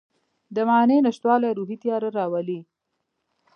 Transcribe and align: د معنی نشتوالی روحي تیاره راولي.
د 0.55 0.57
معنی 0.69 0.97
نشتوالی 1.05 1.51
روحي 1.57 1.77
تیاره 1.83 2.09
راولي. 2.17 2.59